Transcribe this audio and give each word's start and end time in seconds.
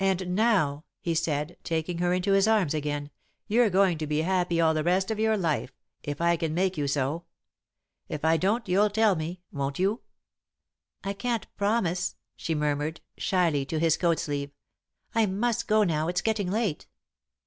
"And 0.00 0.34
now," 0.36 0.86
he 1.02 1.14
said, 1.14 1.58
taking 1.64 1.98
her 1.98 2.14
into 2.14 2.32
his 2.32 2.48
arms 2.48 2.72
again, 2.72 3.10
"you're 3.46 3.68
going 3.68 3.98
to 3.98 4.06
be 4.06 4.22
happy 4.22 4.58
all 4.58 4.72
the 4.72 4.82
rest 4.82 5.10
of 5.10 5.18
your 5.18 5.36
life, 5.36 5.70
if 6.02 6.18
I 6.18 6.38
can 6.38 6.54
make 6.54 6.78
you 6.78 6.88
so. 6.88 7.26
If 8.08 8.24
I 8.24 8.38
don't 8.38 8.66
you'll 8.66 8.88
tell 8.88 9.16
me, 9.16 9.42
won't 9.52 9.78
you?" 9.78 10.00
"I 11.02 11.12
can't 11.12 11.46
promise," 11.58 12.16
she 12.36 12.54
murmured, 12.54 13.02
shyly, 13.18 13.66
to 13.66 13.78
his 13.78 13.98
coat 13.98 14.18
sleeve. 14.18 14.50
"I 15.14 15.26
must 15.26 15.68
go 15.68 15.82
now, 15.84 16.08
it's 16.08 16.22
getting 16.22 16.50
late." 16.50 16.86